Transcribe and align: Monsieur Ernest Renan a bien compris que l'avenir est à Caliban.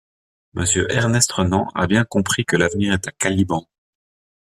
Monsieur 0.55 0.91
Ernest 0.91 1.31
Renan 1.31 1.67
a 1.75 1.85
bien 1.85 2.05
compris 2.05 2.43
que 2.43 2.57
l'avenir 2.57 2.91
est 2.95 3.07
à 3.07 3.11
Caliban. 3.11 3.67